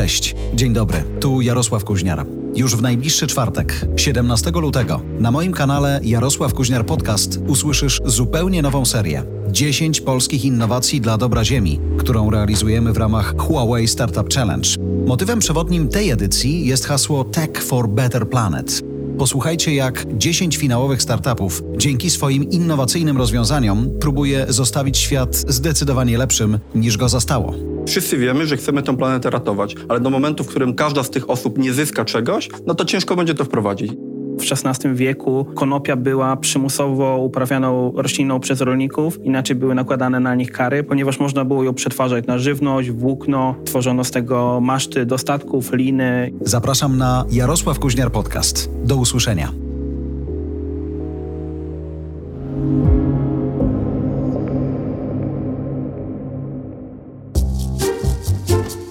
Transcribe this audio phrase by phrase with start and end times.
[0.00, 2.26] Cześć, dzień dobry, tu Jarosław Kuźniar.
[2.54, 8.84] Już w najbliższy czwartek, 17 lutego, na moim kanale Jarosław Kuźniar Podcast usłyszysz zupełnie nową
[8.84, 9.22] serię.
[9.48, 14.68] 10 polskich innowacji dla dobra Ziemi, którą realizujemy w ramach Huawei Startup Challenge.
[15.06, 18.89] Motywem przewodnim tej edycji jest hasło Tech for Better Planet.
[19.20, 26.96] Posłuchajcie, jak 10 finałowych startupów dzięki swoim innowacyjnym rozwiązaniom próbuje zostawić świat zdecydowanie lepszym niż
[26.96, 27.54] go zastało.
[27.86, 31.30] Wszyscy wiemy, że chcemy tę planetę ratować, ale do momentu, w którym każda z tych
[31.30, 33.92] osób nie zyska czegoś, no to ciężko będzie to wprowadzić.
[34.40, 40.52] W XVI wieku konopia była przymusowo uprawianą rośliną przez rolników, inaczej były nakładane na nich
[40.52, 45.72] kary, ponieważ można było ją przetwarzać na żywność, włókno, tworzono z tego maszty do statków,
[45.72, 46.32] liny.
[46.40, 48.70] Zapraszam na Jarosław Kuźniar Podcast.
[48.84, 49.52] Do usłyszenia.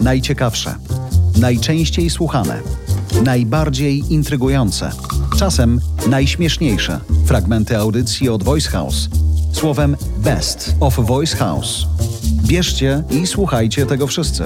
[0.02, 0.76] Najciekawsze,
[1.42, 2.62] najczęściej słuchane,
[3.24, 4.92] najbardziej intrygujące,
[5.38, 5.80] czasem
[6.10, 9.10] najśmieszniejsze fragmenty audycji od Voice House.
[9.54, 11.88] Słowem Best of Voice House.
[12.48, 14.44] Bierzcie i słuchajcie tego wszyscy.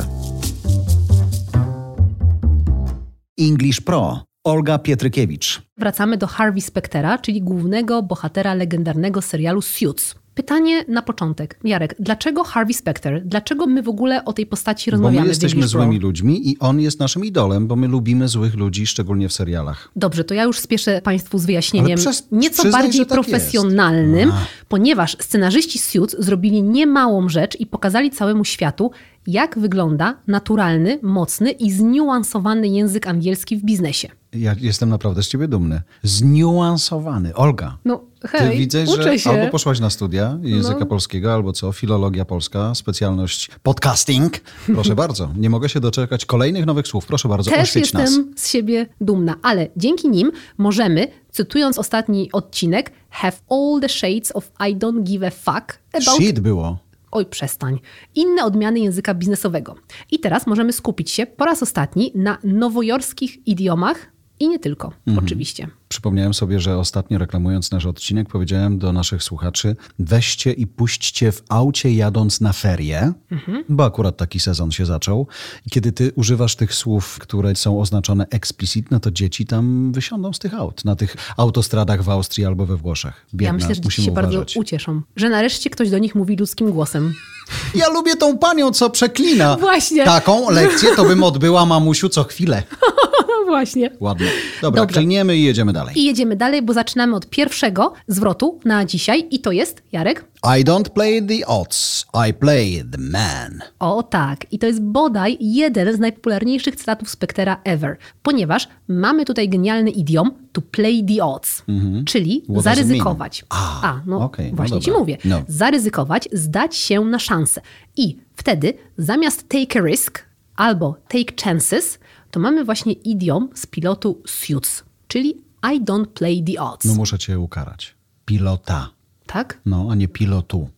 [3.40, 4.24] English Pro.
[4.46, 5.62] Olga Pietrykiewicz.
[5.78, 10.16] Wracamy do Harvey Spectera, czyli głównego bohatera legendarnego serialu Suits.
[10.36, 11.60] Pytanie na początek.
[11.64, 13.22] Jarek, dlaczego Harvey Specter?
[13.26, 16.60] Dlaczego my w ogóle o tej postaci Bo rozmawiamy my w jesteśmy złymi ludźmi i
[16.60, 19.90] on jest naszym idolem, bo my lubimy złych ludzi, szczególnie w serialach.
[19.96, 24.32] Dobrze, to ja już spieszę Państwu z wyjaśnieniem przez- nieco przyznaj, bardziej tak profesjonalnym,
[24.68, 28.92] ponieważ scenarzyści Suits zrobili niemałą rzecz i pokazali całemu światu,
[29.28, 34.08] jak wygląda naturalny, mocny i zniuansowany język angielski w biznesie.
[34.34, 35.82] Ja jestem naprawdę z ciebie dumny.
[36.04, 37.36] Zniuansowany.
[37.36, 37.78] Olga.
[37.86, 39.30] No Ty hej, widzę, uczę że się.
[39.30, 40.86] albo poszłaś na studia języka No.
[40.86, 44.40] polskiego, albo co, filologia polska, specjalność podcasting.
[44.66, 47.06] Proszę bardzo, nie mogę się doczekać kolejnych nowych słów.
[47.06, 48.40] Proszę bardzo, Też oświeć jestem nas.
[48.42, 54.52] z siebie dumna, ale dzięki nim możemy, cytując ostatni odcinek, have all the shades of
[54.70, 56.22] I don't give a fuck about...
[56.22, 56.78] Shit było.
[57.12, 57.80] Oj, przestań.
[58.16, 59.76] Inne odmiany języka biznesowego.
[60.12, 63.98] I teraz możemy skupić się po raz ostatni na nowojorskich idiomach
[64.40, 65.26] i nie tylko, Mhm.
[65.26, 65.68] oczywiście.
[65.90, 71.44] Przypomniałem sobie, że ostatnio reklamując nasz odcinek powiedziałem do naszych słuchaczy weźcie i puśćcie w
[71.50, 73.64] aucie jadąc na ferie, Mhm.
[73.70, 75.28] bo akurat taki sezon się zaczął.
[75.66, 80.34] I kiedy ty używasz tych słów, które są oznaczone explicit, no to dzieci tam wysiądą
[80.34, 83.26] z tych aut, na tych autostradach w Austrii albo we Włoszech.
[83.34, 84.36] Biedne, ja myślę, że dzieci się uważać.
[84.36, 87.14] bardzo ucieszą, że nareszcie ktoś do nich mówi ludzkim głosem.
[87.76, 89.58] Ja lubię tą panią, co przeklina.
[89.60, 90.06] Właśnie.
[90.06, 92.64] Taką lekcję to bym odbyła mamusiu co chwilę.
[93.46, 93.90] No właśnie.
[94.00, 94.28] Ładnie.
[94.62, 95.00] Dobra, Dobrze.
[95.00, 96.00] kliniemy i jedziemy dalej.
[96.00, 100.26] I jedziemy dalej, bo zaczynamy od pierwszego zwrotu na dzisiaj i to jest, Jarek?
[100.60, 103.60] I don't play the odds, I play the man.
[103.80, 109.50] O tak, i to jest bodaj jeden z najpopularniejszych cytatów Spectera ever, ponieważ mamy tutaj
[109.50, 111.64] genialny idiom to play the odds,
[112.06, 112.62] czyli Mhm.
[112.62, 113.46] What zaryzykować.
[113.52, 113.64] mean?
[113.84, 115.00] A, no okej, no właśnie ci dobra.
[115.00, 115.18] mówię.
[115.26, 115.42] No.
[115.48, 117.62] Zaryzykować, zdać się na szansę.
[117.98, 120.20] I wtedy zamiast take a risk
[120.56, 122.00] albo take chances,
[122.34, 125.30] to mamy właśnie idiom z pilotu Suits, czyli
[125.74, 126.86] I don't play the odds.
[126.86, 127.96] No muszę cię ukarać.
[128.26, 128.90] Pilota.
[129.26, 129.60] tak?
[129.66, 130.70] No, a nie pilotu.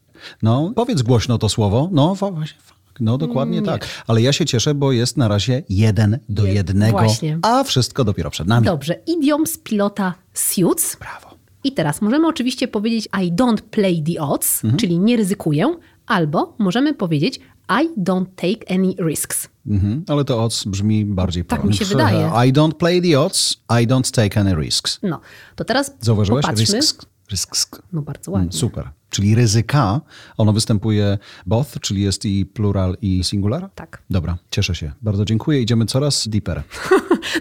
[0.44, 1.90] No, powiedz głośno to słowo.
[1.92, 2.58] No, właśnie.
[3.00, 3.88] No, dokładnie tak.
[4.08, 7.40] Ale ja się cieszę, bo jest na razie jeden do Je- jednego, właśnie.
[7.42, 8.66] a wszystko dopiero przed nami.
[8.66, 10.96] Dobrze, idiom z pilota Suits.
[10.96, 11.36] Brawo.
[11.64, 14.80] I teraz możemy oczywiście powiedzieć I don't play the odds, Mhm.
[14.80, 17.40] czyli nie ryzykuję, albo możemy powiedzieć
[17.84, 19.48] I don't take any risks.
[19.68, 20.04] Mhm.
[20.08, 21.70] Ale to odds brzmi bardziej Tak pro.
[21.70, 22.32] mi się wydaje.
[22.50, 25.00] I don't play the odds, I don't take any risks.
[25.04, 25.20] No,
[25.56, 26.46] to teraz Zauważyłeś?
[26.46, 26.76] popatrzmy.
[26.78, 27.06] Risks.
[27.32, 27.70] Risks.
[27.94, 28.60] No bardzo Mm, ładnie.
[28.60, 28.90] Super.
[29.10, 30.02] Czyli ryzyka,
[30.38, 33.70] ono występuje both, czyli jest i plural i singular?
[33.76, 34.02] Tak.
[34.10, 34.92] Dobra, cieszę się.
[35.02, 35.62] Bardzo dziękuję.
[35.62, 36.64] Idziemy coraz deeper.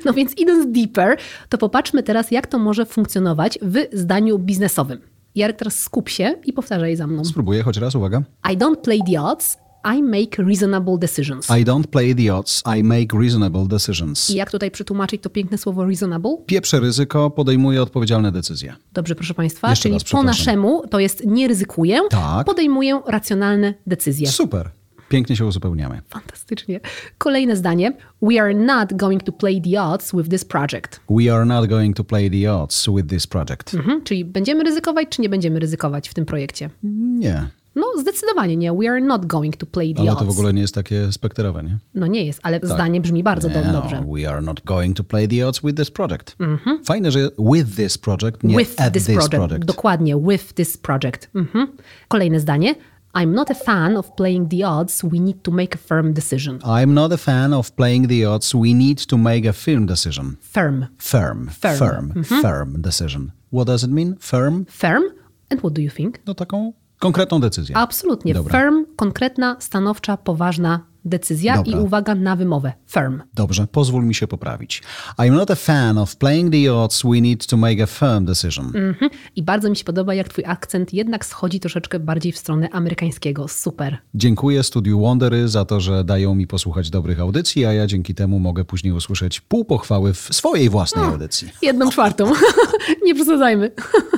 [0.04, 1.18] No więc idąc deeper,
[1.48, 4.98] to popatrzmy teraz, jak to może funkcjonować w zdaniu biznesowym.
[5.34, 7.24] Jarek, teraz skup się i powtarzaj za mną.
[7.24, 8.22] Spróbuję choć raz, uwaga.
[8.52, 9.56] I don't play the odds,
[9.98, 11.50] I make reasonable decisions.
[11.60, 14.30] I don't play the odds, I make reasonable decisions.
[14.30, 16.36] I jak tutaj przetłumaczyć to piękne słowo reasonable?
[16.46, 18.74] Pieprzę ryzyko, podejmuję odpowiedzialne decyzje.
[18.92, 22.46] Dobrze, proszę Państwa, Jeszcze czyli raz, po naszemu to jest nie ryzykuję, Tak.
[22.46, 24.28] podejmuję racjonalne decyzje.
[24.28, 24.70] Super.
[25.08, 26.00] Pięknie się uzupełniamy.
[26.08, 26.80] Fantastycznie.
[27.18, 27.92] Kolejne zdanie.
[28.22, 31.00] We are not going to play the odds with this project.
[31.10, 33.74] We are not going to play the odds with this project.
[33.74, 36.70] Mhm, czyli będziemy ryzykować, czy nie będziemy ryzykować w tym projekcie?
[37.18, 37.48] Nie.
[37.76, 38.72] No, zdecydowanie nie.
[38.72, 40.20] We are not going to play the Ale odds.
[40.20, 41.78] to w ogóle nie jest takie spekterowe, nie?
[41.94, 44.04] No nie jest, ale zdanie brzmi bardzo Nie, dobrze.
[44.14, 46.36] We are not going to play the odds with this project.
[46.84, 49.34] Fajne, że with this project, nie with at this, this project.
[49.36, 49.64] project.
[49.64, 51.30] Dokładnie, with this project.
[51.34, 51.66] Mhm.
[52.08, 52.74] Kolejne zdanie.
[53.14, 55.02] I'm not a fan of playing the odds.
[55.04, 56.58] We need to make a firm decision.
[56.58, 58.54] I'm not a fan of playing the odds.
[58.54, 60.36] We need to make a firm decision.
[60.40, 60.86] Firm.
[60.98, 61.48] Firm.
[61.48, 61.78] Firm.
[61.78, 62.24] Firm.
[62.42, 63.32] Firm decision.
[63.52, 64.16] What does it mean?
[64.18, 64.64] Firm?
[64.68, 65.02] Firm?
[65.50, 66.18] And what do you think?
[66.26, 66.72] No taką
[67.04, 67.76] konkretną decyzję.
[67.76, 68.34] Absolutnie.
[68.34, 68.60] Dobra.
[68.60, 71.78] Firm, konkretna, stanowcza, poważna decyzja Dobra.
[71.78, 72.72] i uwaga na wymowę.
[72.86, 73.22] Firm.
[73.34, 74.82] Dobrze, pozwól mi się poprawić.
[75.18, 77.02] I'm not a fan of playing the odds.
[77.02, 78.66] We need to make a firm decision.
[78.66, 79.10] Mhm.
[79.36, 83.48] I bardzo mi się podoba, jak twój akcent jednak schodzi troszeczkę bardziej w stronę amerykańskiego.
[83.48, 83.98] Super.
[84.14, 88.38] Dziękuję Studiu Wondery za to, że dają mi posłuchać dobrych audycji, a ja dzięki temu
[88.38, 91.48] mogę później usłyszeć pół pochwały w swojej własnej audycji.
[91.62, 92.32] Jedną czwartą.
[93.06, 93.70] Nie przesadzajmy.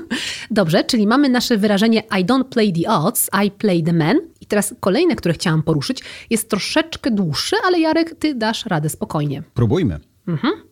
[0.51, 4.17] Dobrze, czyli mamy nasze wyrażenie I don't play the odds, I play the man.
[4.47, 9.43] I teraz kolejne, które chciałam poruszyć, jest troszeczkę dłuższe, ale Jarek, ty dasz radę spokojnie.
[9.55, 10.01] Próbujmy.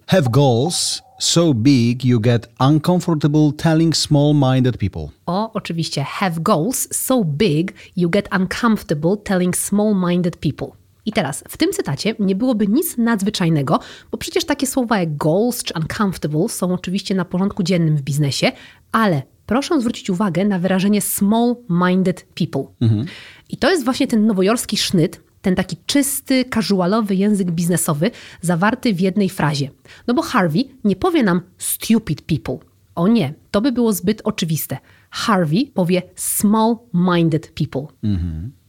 [0.06, 5.08] Have goals so big you get uncomfortable telling small-minded people.
[5.26, 10.68] O, oczywiście, have goals so big you get uncomfortable telling small-minded people.
[11.06, 13.80] I teraz, w tym cytacie nie byłoby nic nadzwyczajnego,
[14.10, 18.52] bo przecież takie słowa jak goals czy uncomfortable są oczywiście na porządku dziennym w biznesie,
[18.92, 22.64] ale proszę zwrócić uwagę na wyrażenie small-minded people.
[23.48, 28.10] I to jest właśnie ten nowojorski sznyt, ten taki czysty, casualowy język biznesowy
[28.40, 29.70] zawarty w jednej frazie.
[30.06, 32.58] No bo Harvey nie powie nam stupid people.
[32.94, 34.78] O nie, to by było zbyt oczywiste.
[35.10, 37.86] Harvey powie small-minded people.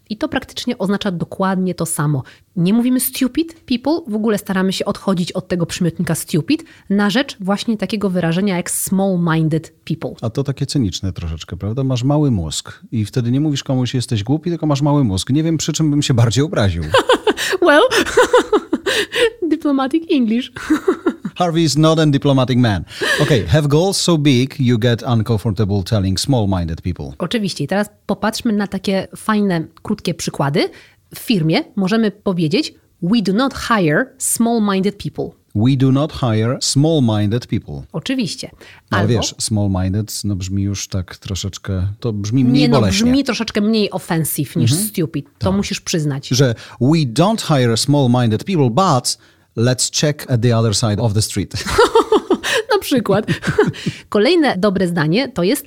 [0.10, 2.24] I to praktycznie oznacza dokładnie to samo.
[2.56, 7.38] Nie mówimy stupid people, w ogóle staramy się odchodzić od tego przymiotnika stupid na rzecz
[7.40, 10.12] właśnie takiego wyrażenia jak small-minded people.
[10.22, 11.84] A to takie cyniczne troszeczkę, prawda?
[11.84, 15.30] Masz mały mózg i wtedy nie mówisz komuś jesteś głupi, tylko masz mały mózg.
[15.30, 16.84] Nie wiem przy czym bym się bardziej obraził.
[17.62, 17.82] Well,
[19.50, 20.52] diplomatic English.
[21.36, 22.86] Harvey is not a diplomatic man.
[23.22, 27.14] Okay, have goals so big you get uncomfortable telling small-minded people.
[27.18, 27.64] Oczywiście.
[27.64, 30.70] I teraz popatrzmy na takie fajne, krótkie przykłady.
[31.16, 35.46] W firmie możemy powiedzieć we do not hire small-minded people.
[35.56, 37.84] We do not hire small-minded people.
[37.94, 38.50] Oczywiście.
[38.92, 43.06] No Albo, wiesz, small-minded no brzmi już tak troszeczkę, to brzmi mniej nie no, boleśnie.
[43.06, 45.26] brzmi troszeczkę mniej offensive niż stupid.
[45.38, 46.28] To musisz przyznać.
[46.28, 49.18] Że we don't hire small-minded people, but
[49.56, 51.54] let's check at the other side of the street.
[52.74, 53.26] Na przykład.
[54.10, 55.66] Kolejne dobre zdanie to jest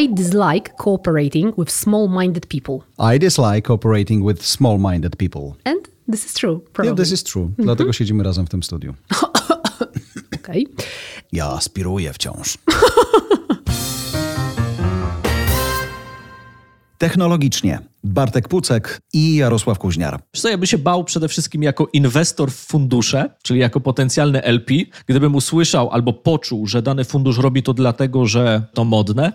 [0.00, 2.78] I dislike cooperating with small-minded people.
[3.14, 5.52] I dislike cooperating with small-minded people.
[5.64, 6.96] And this is true, Yeah, probably.
[7.04, 7.50] this is true.
[7.58, 8.94] Dlatego siedzimy razem w tym studiu.
[10.40, 10.64] Okay.
[11.32, 12.58] Ja aspiruję wciąż.
[16.98, 20.20] Technologicznie Bartek Pucek i Jarosław Kuźniar.
[20.32, 24.74] Co, ja bym się bał przede wszystkim jako inwestor w fundusze, czyli jako potencjalny LP,
[25.06, 29.32] gdybym usłyszał albo poczuł, że dany fundusz robi to dlatego, że to modne,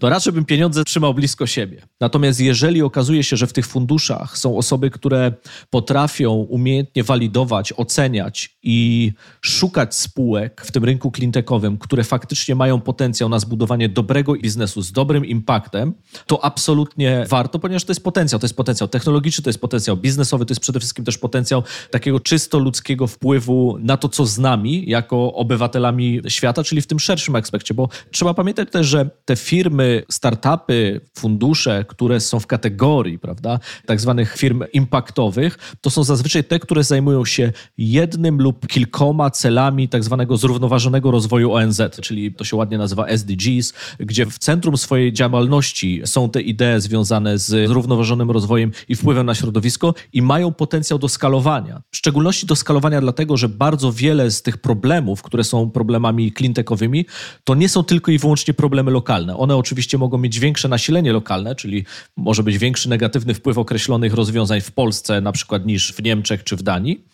[0.00, 1.82] to raczej bym pieniądze trzymał blisko siebie.
[2.00, 5.32] Natomiast jeżeli okazuje się, że w tych funduszach są osoby, które
[5.70, 13.28] potrafią umiejętnie walidować, oceniać i szukać spółek w tym rynku cleantechowym, które faktycznie mają potencjał
[13.28, 15.94] na zbudowanie dobrego biznesu z dobrym impaktem,
[16.26, 18.40] to absolutnie warto, ponieważ to jest potencjał.
[18.40, 22.20] To jest potencjał technologiczny, to jest potencjał biznesowy, to jest przede wszystkim też potencjał takiego
[22.20, 27.36] czysto ludzkiego wpływu na to, co z nami jako obywatelami świata, czyli w tym szerszym
[27.36, 33.58] aspekcie, bo trzeba pamiętać też, że te firmy, startupy, fundusze, które są w kategorii, prawda,
[33.86, 39.88] tak zwanych firm impaktowych, to są zazwyczaj te, które zajmują się jednym lub kilkoma celami
[39.88, 45.12] tak zwanego zrównoważonego rozwoju ONZ, czyli to się ładnie nazywa SDGs, gdzie w centrum swojej
[45.12, 47.97] działalności są te idee związane z zrównoważonym
[48.30, 51.82] rozwojem i wpływem na środowisko i mają potencjał do skalowania.
[51.90, 57.06] W szczególności do skalowania dlatego, że bardzo wiele z tych problemów, które są problemami cleantechowymi,
[57.44, 59.36] to nie są tylko i wyłącznie problemy lokalne.
[59.36, 61.84] One oczywiście mogą mieć większe nasilenie lokalne, czyli
[62.16, 66.56] może być większy negatywny wpływ określonych rozwiązań w Polsce na przykład niż w Niemczech czy
[66.56, 67.04] w Danii,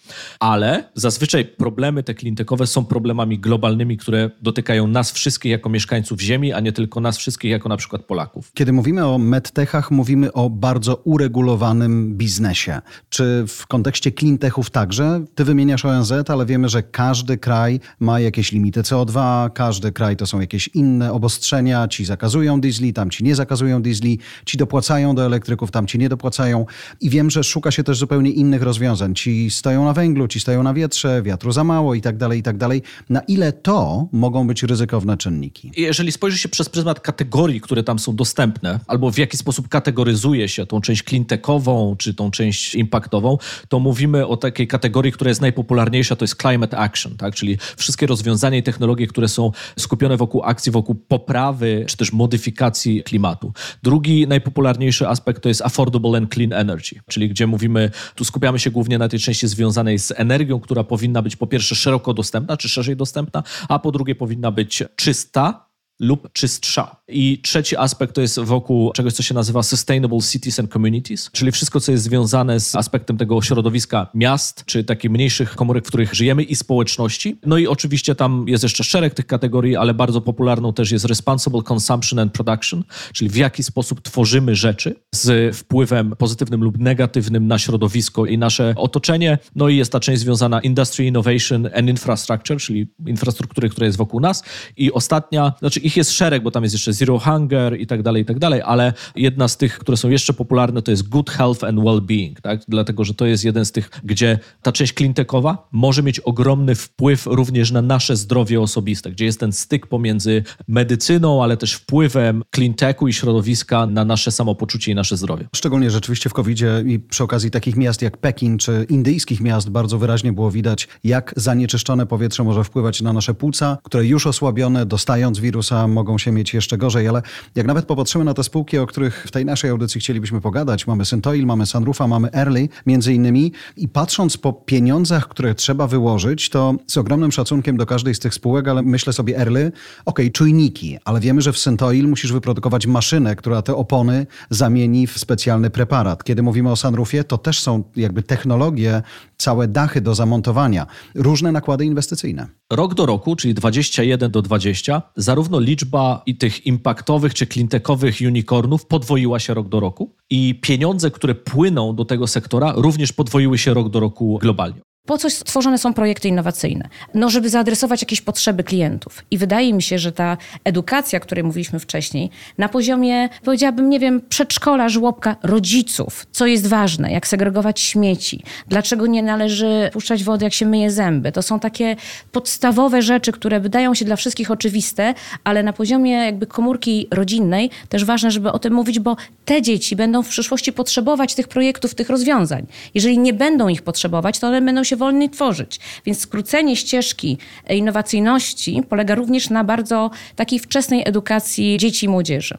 [0.40, 6.52] ale zazwyczaj problemy te cleantechowe są problemami globalnymi, które dotykają nas wszystkich jako mieszkańców Ziemi,
[6.52, 8.52] a nie tylko nas wszystkich jako na przykład Polaków.
[8.54, 12.80] Kiedy mówimy o medtechach, mówimy o bardzo uregulowanym biznesie.
[13.08, 15.24] Czy w kontekście cleantechów także?
[15.34, 20.26] Ty wymieniasz ONZ, ale wiemy, że każdy kraj ma jakieś limity CO2, każdy kraj to
[20.26, 21.88] są jakieś inne obostrzenia.
[21.88, 26.08] Ci zakazują diesli, tam ci nie zakazują diesli, ci dopłacają do elektryków, tam ci nie
[26.08, 26.66] dopłacają.
[27.00, 29.14] I wiem, że szuka się też zupełnie innych rozwiązań.
[29.14, 32.42] Ci stoją na węglu, ci stoją na wietrze, wiatru za mało i tak dalej, i
[32.42, 32.82] tak dalej.
[33.08, 35.72] Na ile to mogą być ryzykowne czynniki?
[35.76, 40.48] Jeżeli spojrzy się przez pryzmat kategorii, które tam są dostępne, albo w jaki sposób kategoryzuje
[40.48, 45.40] się tą część cleantechową, czy tą część impactową, to mówimy o takiej kategorii, która jest
[45.40, 47.34] najpopularniejsza, to jest climate action, tak?
[47.34, 53.02] czyli wszystkie rozwiązania i technologie, które są skupione wokół akcji, wokół poprawy, czy też modyfikacji
[53.02, 53.52] klimatu.
[53.82, 58.70] Drugi najpopularniejszy aspekt to jest affordable and clean energy, czyli gdzie mówimy, tu skupiamy się
[58.70, 62.68] głównie na tej części związanej z energią, która powinna być po pierwsze szeroko dostępna, czy
[62.68, 66.96] szerzej dostępna, a po drugie powinna być czysta, lub czystsza.
[67.08, 71.52] I trzeci aspekt to jest wokół czegoś, co się nazywa Sustainable Cities and Communities, czyli
[71.52, 76.14] wszystko, co jest związane z aspektem tego środowiska miast, czy takich mniejszych komórek, w których
[76.14, 77.38] żyjemy i społeczności.
[77.46, 81.62] No i oczywiście tam jest jeszcze szereg tych kategorii, ale bardzo popularną też jest Responsible
[81.72, 87.58] Consumption and Production, czyli w jaki sposób tworzymy rzeczy z wpływem pozytywnym lub negatywnym na
[87.58, 89.38] środowisko i nasze otoczenie.
[89.54, 94.20] No i jest ta część związana Industry Innovation and Infrastructure, czyli infrastruktury, która jest wokół
[94.20, 94.44] nas.
[94.76, 98.22] I ostatnia, znaczy ich jest szereg, bo tam jest jeszcze Zero Hunger i tak dalej,
[98.22, 101.64] i tak dalej, ale jedna z tych, które są jeszcze popularne, to jest Good Health
[101.64, 102.60] and Well-Being, tak?
[102.68, 107.26] dlatego, że to jest jeden z tych, gdzie ta część cleantechowa może mieć ogromny wpływ
[107.26, 113.08] również na nasze zdrowie osobiste, gdzie jest ten styk pomiędzy medycyną, ale też wpływem cleantechu
[113.08, 115.48] i środowiska na nasze samopoczucie i nasze zdrowie.
[115.56, 119.98] Szczególnie rzeczywiście w covid i przy okazji takich miast jak Pekin czy indyjskich miast bardzo
[119.98, 125.38] wyraźnie było widać, jak zanieczyszczone powietrze może wpływać na nasze płuca, które już osłabione, dostając
[125.38, 127.22] wirusa, mogą się mieć jeszcze gorzej, ale
[127.54, 131.04] jak nawet popatrzymy na te spółki, o których w tej naszej audycji chcielibyśmy pogadać, mamy
[131.04, 136.74] Syntoil, mamy Sunroofa, mamy Early między innymi i patrząc po pieniądzach, które trzeba wyłożyć, to
[136.86, 139.72] z ogromnym szacunkiem do każdej z tych spółek, ale myślę sobie Early,
[140.04, 145.18] ok, czujniki, ale wiemy, że w Syntoil musisz wyprodukować maszynę, która te opony zamieni w
[145.18, 146.24] specjalny preparat.
[146.24, 149.02] Kiedy mówimy o Sunroofie, to też są jakby technologie,
[149.38, 152.46] całe dachy do zamontowania, różne nakłady inwestycyjne.
[152.72, 158.86] Rok do roku, czyli 21 do 20, zarówno liczba i tych impaktowych czy cleantechowych unicornów
[158.86, 163.74] podwoiła się rok do roku i pieniądze, które płyną do tego sektora, również podwoiły się
[163.74, 164.80] rok do roku globalnie.
[165.06, 166.88] Po co stworzone są projekty innowacyjne?
[167.14, 169.24] No, żeby zaadresować jakieś potrzeby klientów.
[169.30, 174.00] I wydaje mi się, że ta edukacja, o której mówiliśmy wcześniej, na poziomie, powiedziałabym, nie
[174.00, 180.44] wiem, przedszkola, żłobka, rodziców, co jest ważne, jak segregować śmieci, dlaczego nie należy puszczać wody,
[180.44, 181.32] jak się myje zęby.
[181.32, 181.96] To są takie
[182.32, 188.04] podstawowe rzeczy, które wydają się dla wszystkich oczywiste, ale na poziomie jakby komórki rodzinnej też
[188.04, 192.10] ważne, żeby o tym mówić, bo te dzieci będą w przyszłości potrzebować tych projektów, tych
[192.10, 192.66] rozwiązań.
[192.94, 195.80] Jeżeli nie będą ich potrzebować, to one będą się się wolniej tworzyć.
[196.06, 197.38] Więc skrócenie ścieżki
[197.70, 202.58] innowacyjności polega również na bardzo takiej wczesnej edukacji dzieci i młodzieży.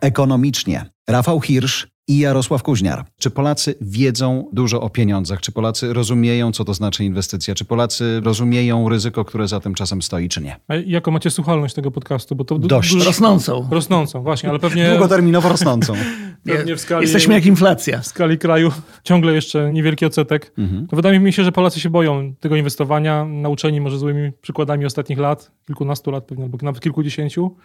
[0.00, 0.84] Ekonomicznie.
[1.08, 3.04] Rafał Hirsch i Jarosław Kuźniar.
[3.18, 5.40] Czy Polacy wiedzą dużo o pieniądzach?
[5.40, 7.54] Czy Polacy rozumieją, co to znaczy inwestycja?
[7.54, 10.56] Czy Polacy rozumieją ryzyko, które za tym czasem stoi, czy nie?
[10.68, 12.36] A jaką macie słuchalność tego podcastu?
[12.36, 12.92] Bo to Dość.
[12.92, 13.04] Dużo...
[13.04, 13.68] Rosnącą.
[13.70, 14.90] Rosnącą, właśnie, ale pewnie...
[14.90, 15.94] Długoterminowo rosnącą.
[16.44, 17.02] pewnie w skali...
[17.02, 18.00] Jesteśmy jak inflacja.
[18.00, 18.72] W skali kraju
[19.04, 20.52] ciągle jeszcze niewielki odsetek.
[20.58, 20.86] Mhm.
[20.86, 25.18] To wydaje mi się, że Polacy się boją tego inwestowania, nauczeni może złymi przykładami ostatnich
[25.18, 27.56] lat, kilkunastu lat pewnie, albo nawet kilkudziesięciu.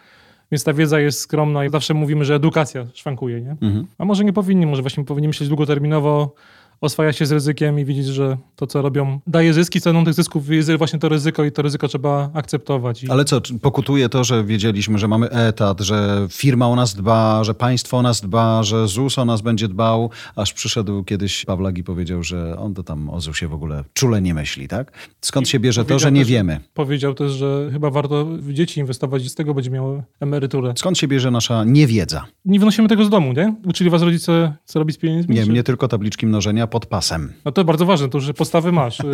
[0.52, 3.50] Więc ta wiedza jest skromna i zawsze mówimy, że edukacja szwankuje, nie?
[3.50, 3.86] Mhm.
[3.98, 6.34] A może nie powinni, może właśnie powinni myśleć długoterminowo,
[6.80, 9.80] oswaja się z ryzykiem i widzieć, że to, co robią, daje zyski.
[9.80, 13.04] Ceną tych zysków jest właśnie to ryzyko i to ryzyko trzeba akceptować.
[13.04, 13.10] I...
[13.10, 17.54] Ale co, pokutuje to, że wiedzieliśmy, że mamy etat, że firma o nas dba, że
[17.54, 21.84] państwo o nas dba, że ZUS o nas będzie dbał, aż przyszedł kiedyś Pawlak i
[21.84, 24.92] powiedział, że on to tam o ZUS-ie w ogóle czule nie myśli, tak?
[25.20, 26.60] Skąd I się bierze to, że nie też, wiemy?
[26.74, 30.72] Powiedział też, że chyba warto w dzieci inwestować i z tego będzie miał emeryturę.
[30.76, 32.26] Skąd się bierze nasza niewiedza?
[32.44, 33.54] Nie wynosimy tego z domu, nie?
[33.66, 35.34] Uczyli was rodzice, co robić z pieniędzmi?
[35.34, 35.50] Nie, czy...
[35.50, 37.32] mnie tylko tabliczki mnożenia pod pasem.
[37.44, 39.00] No to bardzo ważne, to już podstawy masz.
[39.00, 39.04] Y,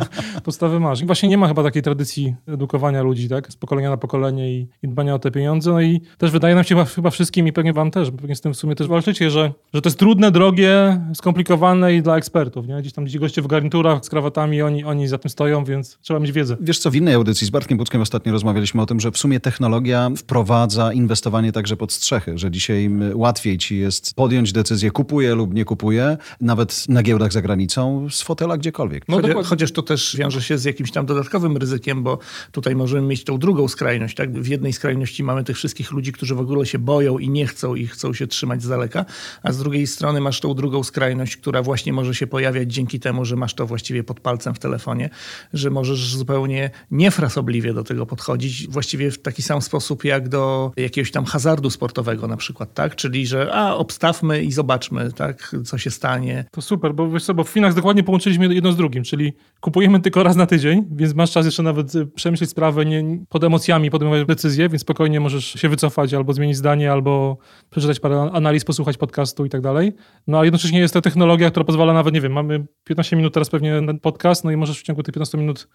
[0.44, 1.00] podstawy masz.
[1.00, 3.52] I właśnie nie ma chyba takiej tradycji edukowania ludzi, tak?
[3.52, 5.70] Z pokolenia na pokolenie i, i dbania o te pieniądze.
[5.70, 8.40] No i też wydaje nam się chyba, chyba wszystkim i pewnie wam też, pewnie z
[8.40, 12.68] tym w sumie też walczycie, że, że to jest trudne, drogie, skomplikowane i dla ekspertów,
[12.68, 12.80] nie?
[12.80, 16.20] Gdzieś tam gdzieś goście w garniturach z krawatami, oni, oni za tym stoją, więc trzeba
[16.20, 16.56] mieć wiedzę.
[16.60, 19.40] Wiesz co, w innej audycji z Bartkiem Buckiem ostatnio rozmawialiśmy o tym, że w sumie
[19.40, 25.54] technologia wprowadza inwestowanie także pod strzechy, że dzisiaj łatwiej ci jest podjąć decyzję, kupuję lub
[25.54, 29.04] nie kupuję, nawet na giełdach za granicą z fotela gdziekolwiek.
[29.08, 32.18] No chociaż, chociaż to też wiąże się z jakimś tam dodatkowym ryzykiem, bo
[32.52, 34.16] tutaj możemy mieć tą drugą skrajność.
[34.16, 34.32] Tak?
[34.32, 37.74] W jednej skrajności mamy tych wszystkich ludzi, którzy w ogóle się boją i nie chcą
[37.74, 39.04] i chcą się trzymać z daleka,
[39.42, 43.24] a z drugiej strony masz tą drugą skrajność, która właśnie może się pojawiać dzięki temu,
[43.24, 45.10] że masz to właściwie pod palcem w telefonie,
[45.52, 51.10] że możesz zupełnie niefrasobliwie do tego podchodzić, właściwie w taki sam sposób jak do jakiegoś
[51.10, 52.96] tam hazardu sportowego na przykład, tak?
[52.96, 56.44] Czyli, że a, obstawmy i zobaczmy, tak, co się stanie.
[56.50, 60.00] To super bo wiesz co, bo w Finach dokładnie połączyliśmy jedno z drugim, czyli kupujemy
[60.00, 63.90] tylko raz na tydzień, więc masz czas jeszcze nawet y, przemyśleć sprawę, nie, pod emocjami
[63.90, 67.38] podejmować decyzje, więc spokojnie możesz się wycofać albo zmienić zdanie, albo
[67.70, 69.92] przeczytać parę analiz, posłuchać podcastu i tak dalej.
[70.26, 73.50] No a jednocześnie jest to technologia, która pozwala nawet, nie wiem, mamy 15 minut teraz
[73.50, 75.68] pewnie na podcast, no i możesz w ciągu tych 15 minut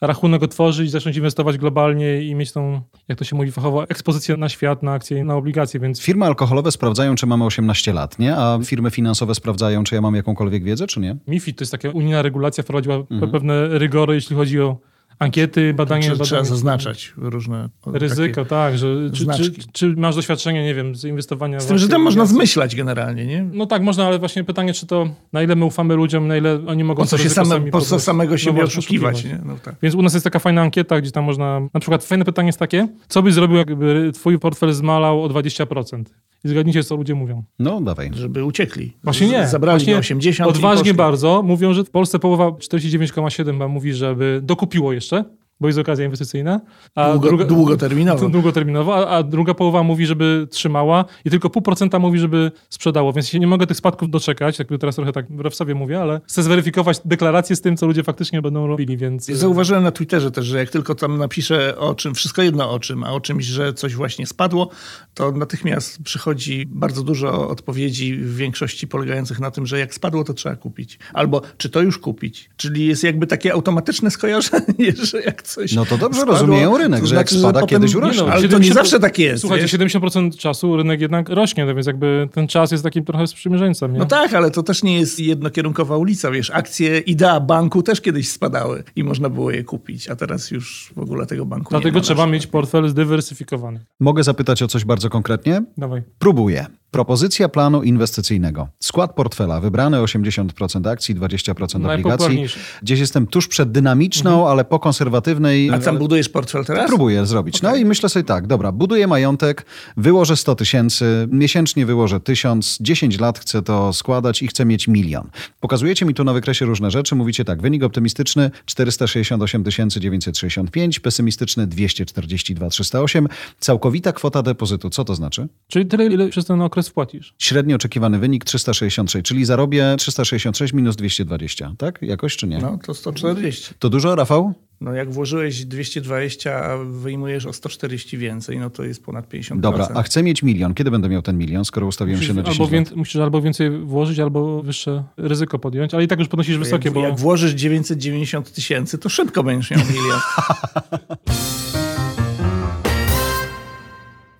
[0.00, 4.48] rachunek otworzyć, zacząć inwestować globalnie i mieć tą, jak to się mówi fachowo, ekspozycję na
[4.48, 6.02] świat, na akcje, na obligacje, więc...
[6.02, 8.36] Firmy alkoholowe sprawdzają, czy mamy 18 lat, nie?
[8.36, 11.16] A firmy finansowe sprawdzają, czy ja mam jakąkolwiek wiedzę, czy nie?
[11.26, 13.32] MIFID to jest taka unijna regulacja, wprowadziła mhm.
[13.32, 14.89] pewne rygory, jeśli chodzi o
[15.20, 16.02] ankiety, badania.
[16.02, 20.94] Czy, badania trzeba zaznaczać różne ryzyko, tak, że czy, czy, czy, masz doświadczenie, nie wiem,
[20.94, 23.46] z inwestowania z tym, że tam można zmyślać generalnie, nie?
[23.52, 26.60] No tak, można, ale właśnie pytanie, czy to na ile my ufamy ludziom, na ile
[26.66, 29.38] oni mogą po co się same, po co samego siebie no oszukiwać, nie?
[29.44, 29.74] No tak.
[29.82, 32.58] Więc u nas jest taka fajna ankieta, gdzie tam można, na przykład fajne pytanie jest
[32.58, 36.04] takie, co byś zrobił, jakby twój portfel zmalał o 20%?
[36.44, 37.42] I zgadnijcie, co ludzie mówią.
[37.58, 38.10] No, dawaj.
[38.14, 38.96] Żeby uciekli.
[39.04, 39.46] Właśnie nie.
[39.46, 41.42] Zabrali Właśnie 80 Odważnie bardzo.
[41.42, 45.24] Mówią, że w Polsce połowa 49,7 mówi, żeby dokupiło jeszcze
[45.60, 46.60] bo jest okazja inwestycyjna.
[46.94, 48.28] A Długo, druga, długoterminowo.
[48.40, 53.12] Długoterminowo, a, a, druga połowa mówi, żeby trzymała i tylko pół procenta mówi, żeby sprzedało.
[53.12, 56.20] Więc się nie mogę tych spadków doczekać, jakby teraz trochę tak w sobie mówię, ale
[56.26, 59.26] chcę zweryfikować deklarację z tym, co ludzie faktycznie będą robili, więc...
[59.26, 63.04] Zauważyłem na Twitterze też, że jak tylko tam napiszę o czym, wszystko jedno o czym,
[63.04, 64.70] a o czymś, że coś właśnie spadło,
[65.14, 70.34] to natychmiast przychodzi bardzo dużo odpowiedzi, w większości polegających na tym, że jak spadło, to
[70.34, 70.98] trzeba kupić.
[71.12, 72.50] Albo czy to już kupić.
[72.56, 77.00] Czyli jest jakby takie automatyczne skojarzenie, że jak coś No to dobrze spadło, rozumieją rynek,
[77.00, 78.22] to że jak spada, potem, kiedyś urośnie.
[78.26, 79.40] No, ale to nie zawsze tak jest.
[79.40, 79.94] Słuchajcie, wiesz?
[79.94, 83.92] 70% czasu rynek jednak rośnie, no więc jakby ten czas jest takim trochę sprzymierzeńcem.
[83.92, 83.98] Nie?
[83.98, 86.50] No tak, ale to też nie jest jednokierunkowa ulica, wiesz.
[86.50, 90.98] Akcje Idea banku też kiedyś spadały i można było je kupić, a teraz już w
[90.98, 92.04] ogóle tego banku Dlatego nie ma.
[92.04, 93.80] trzeba mieć portfel zdywersyfikowany.
[94.00, 95.62] Mogę zapytać o coś bardzo konkretnie?
[95.78, 96.02] Dawaj.
[96.18, 96.66] Próbuję.
[96.90, 98.68] Propozycja planu inwestycyjnego.
[98.80, 102.46] Skład portfela, wybrane 80% akcji, 20% obligacji.
[102.82, 104.48] Gdzieś jestem tuż przed dynamiczną, mhm.
[104.48, 105.70] ale po konserwatywnej.
[105.70, 106.86] A tam budujesz portfel teraz?
[106.86, 107.56] Próbuję zrobić.
[107.56, 107.70] Okay.
[107.70, 109.66] No i myślę sobie tak, dobra, buduję majątek,
[109.96, 115.30] wyłożę 100 tysięcy, miesięcznie wyłożę 1000, 10 lat chcę to składać i chcę mieć milion.
[115.60, 119.64] Pokazujecie mi tu na wykresie różne rzeczy, mówicie tak, wynik optymistyczny 468
[120.00, 123.28] 965, pesymistyczny 242 308,
[123.60, 124.90] całkowita kwota depozytu.
[124.90, 125.48] Co to znaczy?
[125.68, 127.34] Czyli tyle, ile przez ten okres okres wpłacisz.
[127.38, 132.02] Średnio oczekiwany wynik 366, czyli zarobię 366 minus 220, tak?
[132.02, 132.58] Jakoś czy nie?
[132.58, 133.74] No, to 140.
[133.78, 134.54] To dużo, Rafał?
[134.80, 139.60] No jak włożyłeś 220, a wyjmujesz o 140 więcej, no to jest ponad 50%.
[139.60, 140.74] Dobra, a chcę mieć milion.
[140.74, 142.96] Kiedy będę miał ten milion, skoro ustawiłem musisz się na 10 albo lat?
[142.96, 146.94] Musisz albo więcej włożyć, albo wyższe ryzyko podjąć, ale i tak już podnosisz wysokie, jak,
[146.94, 147.00] bo...
[147.00, 150.20] Jak włożysz 990 tysięcy, to szybko będziesz miał milion.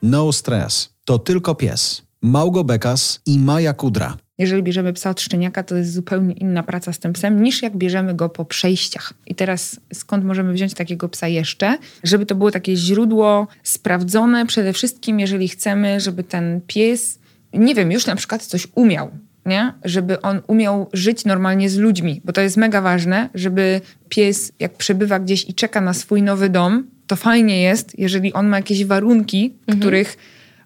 [0.03, 0.95] no stress.
[1.05, 2.10] To tylko pies.
[2.23, 4.17] Małgo Bekas i Maja Kudra.
[4.39, 7.77] Jeżeli bierzemy psa od szczeniaka, to jest zupełnie inna praca z tym psem, niż jak
[7.77, 9.13] bierzemy go po przejściach.
[9.27, 11.79] I teraz skąd możemy wziąć takiego psa jeszcze?
[12.05, 17.19] Żeby to było takie źródło sprawdzone przede wszystkim, jeżeli chcemy, żeby ten pies,
[17.53, 19.11] nie wiem, już na przykład coś umiał.
[19.47, 19.75] Nie?
[19.85, 24.77] Żeby on umiał żyć normalnie z ludźmi, bo to jest mega ważne, żeby pies, jak
[24.77, 28.85] przebywa gdzieś i czeka na swój nowy dom, to fajnie jest, jeżeli on ma jakieś
[28.85, 29.79] warunki, mhm.
[29.79, 30.17] których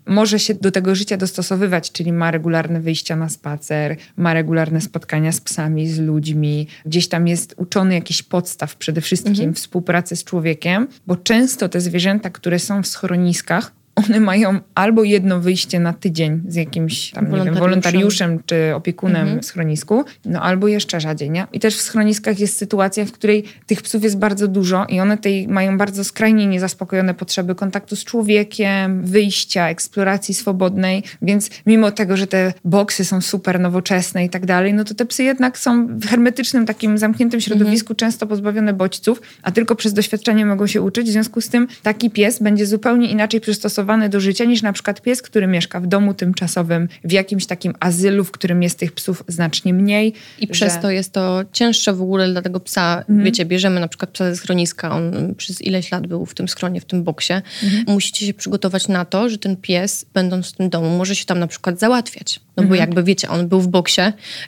[0.07, 5.33] może się do tego życia dostosowywać, czyli ma regularne wyjścia na spacer, ma regularne spotkania
[5.33, 9.55] z psami, z ludźmi, gdzieś tam jest uczony jakiś podstaw przede wszystkim mhm.
[9.55, 15.41] współpracy z człowiekiem, bo często te zwierzęta, które są w schroniskach, one mają albo jedno
[15.41, 17.55] wyjście na tydzień z jakimś tam, wolontariuszem.
[17.55, 19.41] Wiem, wolontariuszem czy opiekunem mhm.
[19.41, 21.47] w schronisku, no albo jeszcze rzadziej, nie?
[21.53, 25.19] I też w schroniskach jest sytuacja, w której tych psów jest bardzo dużo i one
[25.19, 32.17] tej mają bardzo skrajnie niezaspokojone potrzeby kontaktu z człowiekiem, wyjścia, eksploracji swobodnej, więc mimo tego,
[32.17, 35.87] że te boksy są super nowoczesne i tak dalej, no to te psy jednak są
[35.87, 37.97] w hermetycznym, takim zamkniętym środowisku, mhm.
[37.97, 42.11] często pozbawione bodźców, a tylko przez doświadczenie mogą się uczyć, w związku z tym taki
[42.11, 45.87] pies będzie zupełnie inaczej przystosowany dostosowany do życia niż na przykład pies, który mieszka w
[45.87, 50.13] domu tymczasowym, w jakimś takim azylu, w którym jest tych psów znacznie mniej.
[50.39, 50.53] I że...
[50.53, 52.99] przez to jest to cięższe w ogóle dla tego psa.
[52.99, 53.25] Mhm.
[53.25, 56.81] Wiecie, bierzemy na przykład psa ze schroniska, on przez ileś lat był w tym schronie,
[56.81, 57.33] w tym boksie.
[57.63, 57.85] Mhm.
[57.89, 61.39] Musicie się przygotować na to, że ten pies, będąc w tym domu, może się tam
[61.39, 62.41] na przykład załatwiać.
[62.57, 62.69] No mhm.
[62.69, 64.01] bo jakby wiecie, on był w boksie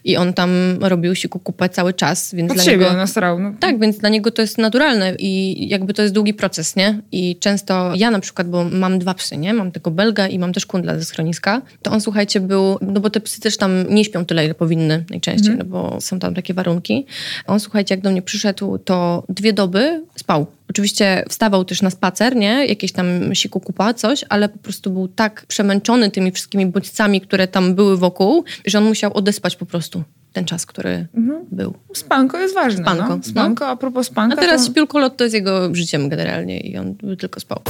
[0.04, 2.92] i on tam robił się kupę cały czas, więc dla siebie niego...
[2.92, 3.38] nasrał.
[3.38, 3.52] No.
[3.60, 7.00] Tak, więc dla niego to jest naturalne i jakby to jest długi proces, nie?
[7.12, 9.54] I często ja na przykład, bo mam dwa psy, nie?
[9.54, 11.62] Mam tego belga i mam też kundla ze schroniska.
[11.82, 15.04] To on, słuchajcie, był, no bo te psy też tam nie śpią tyle, ile powinny
[15.10, 15.58] najczęściej, mm.
[15.58, 17.06] no bo są tam takie warunki.
[17.46, 20.46] On, słuchajcie, jak do mnie przyszedł, to dwie doby spał.
[20.70, 22.66] Oczywiście wstawał też na spacer, nie?
[22.66, 27.48] Jakieś tam siku kupa, coś, ale po prostu był tak przemęczony tymi wszystkimi bodźcami, które
[27.48, 31.06] tam były wokół, że on musiał odespać po prostu ten czas, który
[31.52, 31.74] był.
[31.94, 32.82] Spanko jest ważne.
[32.82, 33.16] Spanko, No.
[33.16, 33.22] no.
[33.22, 34.70] Spanko, a propos spanka, A teraz to...
[34.70, 37.60] śpiulkolot to jest jego życiem generalnie i on by tylko spał.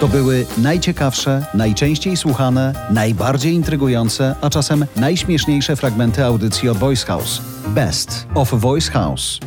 [0.00, 7.42] To były najciekawsze, najczęściej słuchane, najbardziej intrygujące, a czasem najśmieszniejsze fragmenty audycji od Voice House.
[7.68, 9.38] Best of Voice House.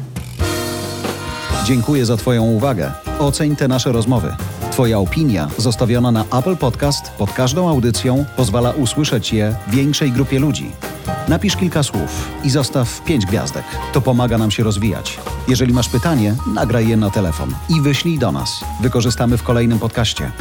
[1.65, 2.91] Dziękuję za Twoją uwagę.
[3.19, 4.35] Oceń te nasze rozmowy.
[4.71, 10.71] Twoja opinia zostawiona na Apple Podcast pod każdą audycją pozwala usłyszeć je większej grupie ludzi.
[11.31, 13.63] Napisz kilka słów i zostaw pięć gwiazdek.
[13.93, 15.19] To pomaga nam się rozwijać.
[15.47, 18.63] Jeżeli masz pytanie, nagraj je na telefon i wyślij do nas.
[18.81, 20.31] Wykorzystamy w kolejnym podcaście.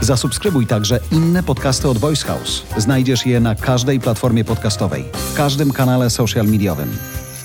[0.00, 2.62] Zasubskrybuj także inne podcasty od Voice House.
[2.76, 6.96] Znajdziesz je na każdej platformie podcastowej, w każdym kanale social mediowym.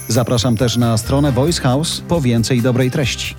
[0.07, 3.35] Zapraszam też na stronę Voice House po więcej dobrej treści.